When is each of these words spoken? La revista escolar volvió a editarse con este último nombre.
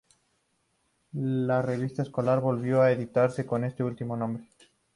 La 1.13 1.61
revista 1.61 2.01
escolar 2.01 2.39
volvió 2.41 2.81
a 2.81 2.91
editarse 2.91 3.45
con 3.45 3.63
este 3.63 3.83
último 3.83 4.17
nombre. 4.17 4.47